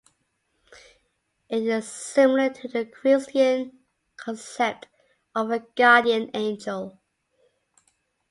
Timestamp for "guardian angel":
5.75-6.99